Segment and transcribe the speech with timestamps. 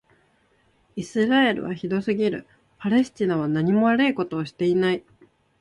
[0.95, 2.47] イスラエルはひどすぎる。
[2.79, 5.03] パレスチナはなにも悪いことをしていない。